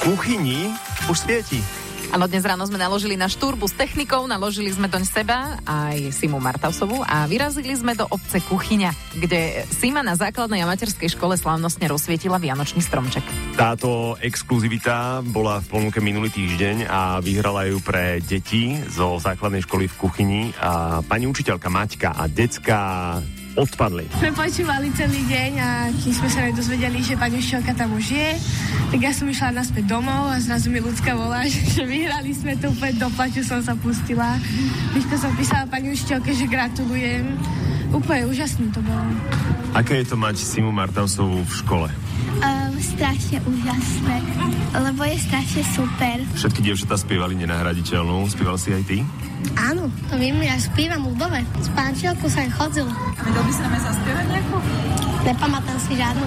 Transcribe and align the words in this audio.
kuchyni 0.00 0.72
už 1.12 1.28
svieti. 1.28 1.60
Áno, 2.10 2.26
dnes 2.26 2.42
ráno 2.42 2.66
sme 2.66 2.74
naložili 2.74 3.14
na 3.14 3.30
štúrbu 3.30 3.70
s 3.70 3.76
technikou, 3.76 4.26
naložili 4.26 4.66
sme 4.72 4.90
doň 4.90 5.04
seba 5.06 5.60
aj 5.62 6.10
Simu 6.10 6.42
Martausovú 6.42 7.06
a 7.06 7.22
vyrazili 7.30 7.70
sme 7.70 7.94
do 7.94 8.02
obce 8.10 8.42
Kuchyňa, 8.42 8.90
kde 9.14 9.62
Sima 9.70 10.02
na 10.02 10.18
základnej 10.18 10.64
a 10.64 10.66
materskej 10.66 11.14
škole 11.14 11.38
slávnostne 11.38 11.86
rozsvietila 11.86 12.42
Vianočný 12.42 12.82
stromček. 12.82 13.22
Táto 13.54 14.18
exkluzivita 14.18 15.22
bola 15.22 15.62
v 15.62 15.70
ponuke 15.70 16.02
minulý 16.02 16.34
týždeň 16.34 16.90
a 16.90 17.22
vyhrala 17.22 17.70
ju 17.70 17.78
pre 17.78 18.18
deti 18.18 18.74
zo 18.90 19.22
základnej 19.22 19.62
školy 19.62 19.86
v 19.86 19.98
Kuchyni 20.00 20.42
a 20.58 21.04
pani 21.06 21.30
učiteľka 21.30 21.70
Maťka 21.70 22.18
a 22.18 22.26
decka 22.26 22.78
odpadli. 23.58 24.06
Sme 24.18 24.30
počúvali 24.34 24.92
celý 24.94 25.22
deň 25.26 25.52
a 25.58 25.70
kým 25.90 26.12
sme 26.14 26.28
sa 26.30 26.40
nedozvedeli, 26.46 26.98
že 27.02 27.18
pani 27.18 27.42
učiteľka 27.42 27.72
tam 27.74 27.90
už 27.96 28.06
je, 28.14 28.30
tak 28.94 29.00
ja 29.02 29.12
som 29.14 29.26
išla 29.26 29.56
naspäť 29.56 29.84
domov 29.90 30.30
a 30.30 30.36
zrazu 30.38 30.70
mi 30.70 30.78
ľudská 30.78 31.14
volá, 31.18 31.42
že 31.50 31.82
vyhrali 31.82 32.30
sme 32.30 32.54
to 32.58 32.70
úplne 32.70 32.94
do 33.00 33.08
plaču 33.14 33.42
som 33.42 33.62
sa 33.64 33.74
pustila. 33.74 34.38
Myško 34.94 35.14
som 35.18 35.32
písala 35.34 35.64
pani 35.66 35.94
učiteľke, 35.94 36.30
že 36.30 36.46
gratulujem. 36.46 37.24
Úplne 37.90 38.22
úžasné 38.30 38.70
to 38.70 38.78
bolo. 38.86 39.10
Aké 39.74 40.02
je 40.02 40.14
to 40.14 40.16
mať 40.18 40.38
Simu 40.38 40.70
Martausovú 40.70 41.42
v 41.42 41.54
škole? 41.54 41.88
Um, 42.42 42.59
strašne 42.80 43.38
úžasné, 43.44 44.16
lebo 44.74 45.04
je 45.04 45.16
strašne 45.20 45.62
super. 45.72 46.16
Všetky 46.34 46.60
dievčatá 46.64 46.96
spievali 46.96 47.36
nenahraditeľnú. 47.38 48.26
Spieval 48.32 48.56
si 48.56 48.72
aj 48.72 48.82
ty? 48.88 49.04
Áno, 49.56 49.88
to 50.08 50.16
viem, 50.20 50.36
ja 50.44 50.56
spívam 50.60 51.04
ľudové. 51.08 51.44
S 51.60 51.68
pánčielkou 51.72 52.28
sa 52.28 52.44
aj 52.44 52.50
chodzil. 52.56 52.88
Vedel 53.24 53.42
by 53.44 53.52
sa 53.52 53.62
nám 53.68 53.72
aj 53.76 53.82
zaspievať 53.92 54.26
nejakú? 54.28 54.56
Nepamätám 55.20 55.78
si 55.84 55.92
žiadnu. 55.96 56.26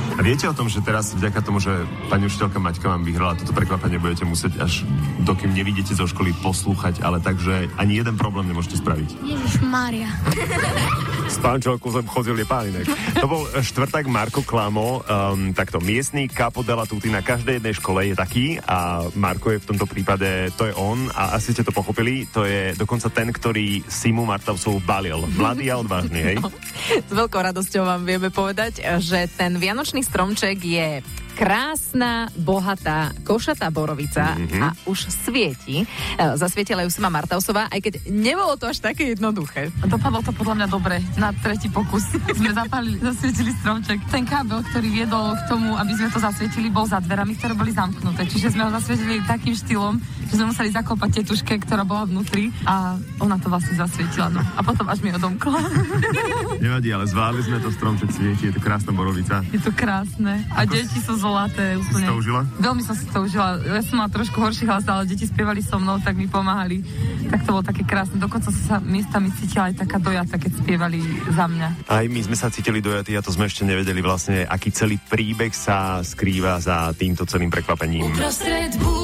A 0.14 0.22
viete 0.22 0.46
o 0.46 0.54
tom, 0.54 0.70
že 0.70 0.78
teraz 0.78 1.10
vďaka 1.10 1.42
tomu, 1.42 1.58
že 1.58 1.74
pani 2.06 2.30
učiteľka 2.30 2.62
Maťka 2.62 2.86
vám 2.86 3.02
vyhrala 3.02 3.34
toto 3.34 3.50
prekvapenie, 3.50 3.98
budete 3.98 4.22
musieť 4.22 4.62
až 4.62 4.86
dokým 5.26 5.50
nevidíte 5.50 5.90
zo 5.90 6.06
školy 6.06 6.30
poslúchať, 6.38 7.02
ale 7.02 7.18
takže 7.18 7.66
ani 7.74 7.98
jeden 7.98 8.14
problém 8.14 8.46
nemôžete 8.46 8.78
spraviť. 8.78 9.10
Ježiš 9.26 9.66
Mária. 9.66 10.06
S 11.26 11.42
pánčelkou 11.42 11.90
som 11.90 12.06
chodil 12.06 12.38
je 12.38 12.46
pálinek. 12.46 12.86
To 13.18 13.26
bol 13.26 13.42
štvrtak 13.58 14.06
Marko 14.06 14.46
Klamo, 14.46 15.02
um, 15.02 15.50
takto 15.50 15.82
miestný 15.82 16.30
Capo 16.30 16.62
della 16.62 16.86
Tutti 16.86 17.10
na 17.10 17.18
každej 17.18 17.58
jednej 17.58 17.74
škole 17.74 18.06
je 18.06 18.14
taký 18.14 18.46
a 18.62 19.02
Marko 19.18 19.50
je 19.50 19.58
v 19.58 19.68
tomto 19.74 19.90
prípade, 19.90 20.54
to 20.54 20.70
je 20.70 20.74
on 20.78 21.10
a 21.10 21.34
asi 21.34 21.50
ste 21.50 21.66
to 21.66 21.74
pochopili, 21.74 22.30
to 22.30 22.46
je 22.46 22.78
dokonca 22.78 23.10
ten, 23.10 23.34
ktorý 23.34 23.82
Simu 23.90 24.22
Martausov 24.22 24.78
balil. 24.86 25.26
Mladý 25.34 25.74
a 25.74 25.82
odvážny, 25.82 26.20
hej? 26.22 26.36
No, 26.38 26.54
s 27.10 27.12
veľkou 27.12 27.40
radosťou 27.40 27.82
vám 27.82 28.06
vieme 28.06 28.30
povedať, 28.30 28.78
že 29.02 29.26
ten 29.34 29.58
Vianočný 29.58 30.03
stromček 30.04 30.64
je 30.64 31.02
krásna, 31.34 32.30
bohatá, 32.38 33.10
košatá 33.26 33.68
borovica 33.74 34.38
mm-hmm. 34.38 34.62
a 34.62 34.68
už 34.86 35.10
svieti. 35.10 35.82
E, 35.82 35.86
Zasvietila 36.38 36.86
ju 36.86 36.90
sama 36.94 37.10
Martausová, 37.10 37.66
aj 37.68 37.80
keď 37.82 37.94
nebolo 38.08 38.54
to 38.54 38.70
až 38.70 38.78
také 38.78 39.18
jednoduché. 39.18 39.74
Dopadlo 39.82 40.22
to 40.22 40.30
podľa 40.30 40.62
mňa 40.62 40.68
dobre. 40.70 41.02
Na 41.18 41.34
tretí 41.34 41.66
pokus 41.66 42.06
sme 42.38 42.54
zapálili, 42.54 43.02
zasvietili 43.02 43.50
stromček. 43.58 43.98
Ten 44.08 44.22
kábel, 44.24 44.62
ktorý 44.70 44.88
viedol 44.88 45.34
k 45.34 45.42
tomu, 45.50 45.74
aby 45.74 45.92
sme 45.98 46.08
to 46.14 46.22
zasvietili, 46.22 46.70
bol 46.70 46.86
za 46.86 47.02
dverami, 47.02 47.34
ktoré 47.34 47.52
boli 47.58 47.74
zamknuté. 47.74 48.30
Čiže 48.30 48.54
sme 48.54 48.70
ho 48.70 48.70
zasvietili 48.70 49.18
takým 49.26 49.58
štýlom, 49.58 49.98
že 50.30 50.34
sme 50.38 50.54
museli 50.54 50.70
zakopať 50.70 51.20
tetuške, 51.20 51.58
ktorá 51.66 51.82
bola 51.82 52.06
vnútri 52.06 52.54
a 52.64 52.94
ona 53.18 53.36
to 53.42 53.50
vlastne 53.50 53.74
zasvietila. 53.74 54.30
No. 54.30 54.40
A 54.40 54.60
potom 54.62 54.86
až 54.86 55.02
mi 55.02 55.10
odomkla. 55.10 55.58
Nevadí, 56.62 56.94
ale 56.94 57.10
zvládli 57.10 57.42
sme 57.42 57.58
to 57.58 57.74
stromček 57.74 58.10
svieti, 58.14 58.48
je 58.48 58.54
to 58.54 58.62
krásna 58.62 58.94
borovica. 58.94 59.42
Je 59.50 59.58
to 59.58 59.74
krásne. 59.74 60.46
A 60.54 60.62
deti 60.64 61.02
sú 61.02 61.23
zlaté 61.24 61.80
úplne. 61.80 62.04
Si 62.04 62.12
to 62.12 62.16
užila? 62.20 62.40
Veľmi 62.60 62.82
som 62.84 62.92
si 62.92 63.06
to 63.08 63.18
užila. 63.24 63.56
Ja 63.64 63.80
som 63.80 63.96
mala 63.96 64.12
trošku 64.12 64.36
horší 64.36 64.68
hlas, 64.68 64.84
ale 64.84 65.08
deti 65.08 65.24
spievali 65.24 65.64
so 65.64 65.80
mnou, 65.80 65.96
tak 66.04 66.20
mi 66.20 66.28
pomáhali. 66.28 66.84
Tak 67.32 67.48
to 67.48 67.56
bolo 67.56 67.64
také 67.64 67.88
krásne. 67.88 68.20
Dokonca 68.20 68.52
som 68.52 68.64
sa 68.68 68.76
miestami 68.84 69.32
cítila 69.40 69.72
aj 69.72 69.80
taká 69.80 69.96
dojata, 69.96 70.36
keď 70.36 70.52
spievali 70.60 71.00
za 71.32 71.48
mňa. 71.48 71.68
Aj 71.88 72.04
my 72.04 72.20
sme 72.20 72.36
sa 72.36 72.52
cítili 72.52 72.84
dojatí 72.84 73.16
a 73.16 73.24
to 73.24 73.32
sme 73.32 73.48
ešte 73.48 73.64
nevedeli 73.64 74.04
vlastne, 74.04 74.44
aký 74.44 74.68
celý 74.68 75.00
príbeh 75.00 75.56
sa 75.56 76.04
skrýva 76.04 76.60
za 76.60 76.92
týmto 76.92 77.24
celým 77.24 77.48
prekvapením. 77.48 78.12
Uprostred 78.12 78.76
búrok 78.76 79.03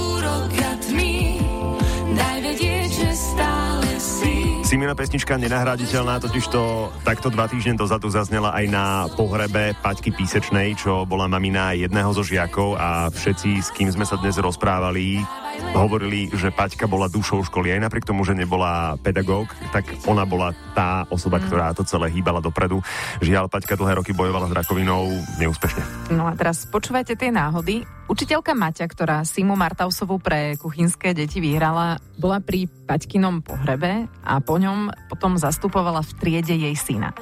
Simina 4.71 4.95
pesnička 4.95 5.35
nenahraditeľná, 5.35 6.23
totiž 6.23 6.47
to 6.47 6.95
takto 7.03 7.27
dva 7.27 7.51
týždne 7.51 7.75
dozadu 7.75 8.07
zaznela 8.07 8.55
aj 8.55 8.71
na 8.71 9.11
pohrebe 9.19 9.75
Paťky 9.83 10.15
Písečnej, 10.15 10.79
čo 10.79 11.03
bola 11.11 11.27
mamina 11.27 11.75
jedného 11.75 12.15
zo 12.15 12.23
žiakov 12.23 12.79
a 12.79 13.11
všetci, 13.11 13.51
s 13.59 13.75
kým 13.75 13.91
sme 13.91 14.07
sa 14.07 14.15
dnes 14.23 14.39
rozprávali, 14.39 15.27
hovorili, 15.75 16.29
že 16.33 16.53
Paťka 16.53 16.91
bola 16.91 17.07
dušou 17.09 17.47
školy. 17.47 17.73
Aj 17.73 17.81
napriek 17.81 18.09
tomu, 18.09 18.27
že 18.27 18.37
nebola 18.37 18.99
pedagóg, 19.01 19.51
tak 19.71 19.87
ona 20.05 20.27
bola 20.27 20.53
tá 20.75 21.07
osoba, 21.09 21.41
ktorá 21.41 21.73
to 21.73 21.87
celé 21.87 22.11
hýbala 22.11 22.43
dopredu. 22.43 22.83
Žiaľ, 23.21 23.49
Paťka 23.49 23.79
dlhé 23.79 24.01
roky 24.01 24.13
bojovala 24.13 24.51
s 24.51 24.57
rakovinou 24.57 25.09
neúspešne. 25.39 26.13
No 26.15 26.27
a 26.27 26.33
teraz 26.35 26.67
počúvajte 26.67 27.17
tie 27.17 27.31
náhody. 27.33 27.87
Učiteľka 28.11 28.59
Maťa, 28.59 28.91
ktorá 28.91 29.23
Simu 29.23 29.55
Martausovú 29.55 30.19
pre 30.19 30.59
kuchynské 30.59 31.15
deti 31.15 31.39
vyhrala, 31.39 32.03
bola 32.19 32.43
pri 32.43 32.67
Paťkinom 32.67 33.39
pohrebe 33.47 34.11
a 34.27 34.43
po 34.43 34.59
ňom 34.59 34.91
potom 35.07 35.39
zastupovala 35.39 36.03
v 36.03 36.11
triede 36.19 36.59
jej 36.59 36.75
syna. 36.75 37.15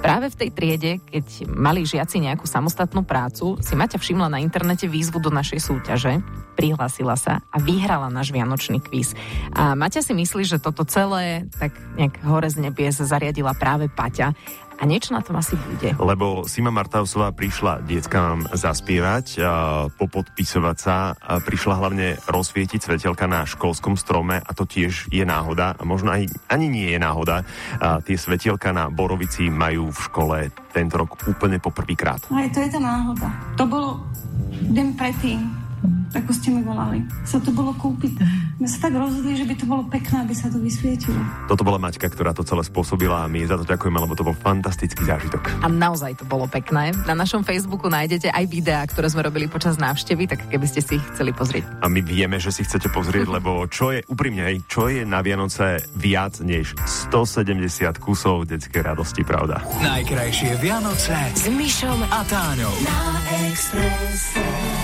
Práve 0.00 0.32
v 0.32 0.38
tej 0.40 0.50
triede, 0.56 0.92
keď 1.04 1.44
mali 1.44 1.84
žiaci 1.84 2.24
nejakú 2.24 2.48
samostatnú 2.48 3.04
prácu, 3.04 3.60
si 3.60 3.76
Maťa 3.76 4.00
všimla 4.00 4.32
na 4.32 4.40
internete 4.40 4.88
výzvu 4.88 5.20
do 5.20 5.28
našej 5.28 5.60
súťaže, 5.60 6.24
prihlásila 6.56 7.20
sa 7.20 7.44
a 7.52 7.60
vyhrala 7.60 7.79
náš 7.88 8.32
vianočný 8.34 8.82
kvíz. 8.82 9.16
A 9.54 9.72
Maťa 9.78 10.04
si 10.04 10.12
myslí, 10.12 10.42
že 10.44 10.62
toto 10.62 10.84
celé 10.84 11.48
tak 11.56 11.72
nejak 11.96 12.20
hore 12.26 12.48
z 12.50 12.60
nebies 12.60 13.00
zariadila 13.00 13.56
práve 13.56 13.88
Paťa 13.88 14.34
a 14.80 14.88
niečo 14.88 15.12
na 15.12 15.20
tom 15.20 15.36
asi 15.36 15.60
bude. 15.60 15.92
Lebo 16.00 16.48
Sima 16.48 16.72
Martausová 16.72 17.36
prišla 17.36 17.84
deckám 17.84 18.48
zaspievať, 18.56 19.26
a 19.44 19.52
popodpisovať 19.92 20.76
sa, 20.80 21.12
a 21.20 21.36
prišla 21.44 21.74
hlavne 21.76 22.16
rozsvietiť 22.24 22.80
svetelka 22.80 23.28
na 23.28 23.44
školskom 23.44 24.00
strome 24.00 24.40
a 24.40 24.50
to 24.56 24.64
tiež 24.64 25.12
je 25.12 25.20
náhoda 25.20 25.76
a 25.76 25.82
možno 25.84 26.16
aj, 26.16 26.32
ani 26.48 26.72
nie 26.72 26.88
je 26.96 26.98
náhoda. 26.98 27.44
A 27.76 28.00
tie 28.00 28.16
svetielka 28.16 28.72
na 28.72 28.88
Borovici 28.88 29.52
majú 29.52 29.92
v 29.92 30.00
škole 30.00 30.36
tento 30.72 30.96
rok 30.96 31.28
úplne 31.28 31.60
poprvýkrát. 31.60 32.24
Aj 32.32 32.48
to 32.48 32.64
je 32.64 32.72
tá 32.72 32.80
náhoda. 32.80 33.28
To 33.60 33.68
bolo 33.68 34.00
deň 34.64 34.96
predtým, 34.96 35.59
ako 36.10 36.30
ste 36.34 36.48
mi 36.50 36.62
volali. 36.66 37.06
Sa 37.22 37.38
to 37.38 37.54
bolo 37.54 37.70
kúpiť. 37.78 38.18
My 38.58 38.66
sa 38.66 38.90
tak 38.90 38.98
rozhodli, 38.98 39.38
že 39.38 39.46
by 39.46 39.54
to 39.56 39.64
bolo 39.64 39.82
pekné, 39.86 40.26
aby 40.26 40.34
sa 40.34 40.50
to 40.50 40.58
vysvietilo. 40.58 41.16
Toto 41.46 41.62
bola 41.62 41.78
Maťka, 41.78 42.10
ktorá 42.10 42.34
to 42.34 42.42
celé 42.42 42.66
spôsobila 42.66 43.24
a 43.24 43.30
my 43.30 43.46
za 43.46 43.56
to 43.56 43.64
ďakujeme, 43.64 43.96
lebo 43.96 44.12
to 44.18 44.26
bol 44.26 44.34
fantastický 44.34 45.06
zážitok. 45.06 45.62
A 45.62 45.70
naozaj 45.70 46.18
to 46.20 46.24
bolo 46.26 46.50
pekné. 46.50 46.90
Na 47.06 47.14
našom 47.14 47.46
Facebooku 47.46 47.86
nájdete 47.86 48.28
aj 48.34 48.44
videá, 48.50 48.82
ktoré 48.84 49.06
sme 49.08 49.22
robili 49.22 49.46
počas 49.46 49.78
návštevy, 49.78 50.26
tak 50.26 50.50
keby 50.50 50.66
ste 50.66 50.82
si 50.82 50.98
ich 50.98 51.04
chceli 51.14 51.30
pozrieť. 51.30 51.64
A 51.80 51.86
my 51.86 52.02
vieme, 52.02 52.42
že 52.42 52.50
si 52.50 52.66
chcete 52.66 52.90
pozrieť, 52.90 53.30
lebo 53.40 53.64
čo 53.70 53.94
je, 53.94 54.02
úprimne, 54.10 54.44
čo 54.66 54.90
je 54.90 55.06
na 55.06 55.22
Vianoce 55.22 55.86
viac 55.94 56.42
než 56.42 56.74
170 57.10 57.62
kusov 58.02 58.50
detskej 58.50 58.82
radosti, 58.82 59.22
pravda? 59.22 59.62
Najkrajšie 59.78 60.58
Vianoce 60.58 61.14
s 61.38 61.46
Myšom 61.46 62.00
a 62.02 62.20
Táňou. 62.26 62.74
Na 62.82 63.00
Expresse. 63.46 64.79